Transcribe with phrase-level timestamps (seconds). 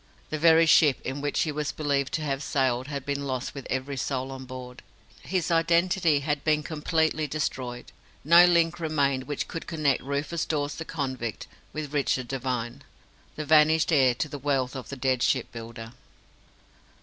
[0.31, 3.67] The very ship in which he was believed to have sailed had been lost with
[3.69, 4.81] every soul on board.
[5.21, 7.91] His identity had been completely destroyed
[8.23, 12.81] no link remained which could connect Rufus Dawes, the convict, with Richard Devine,
[13.35, 15.93] the vanished heir to the wealth of the dead ship builder.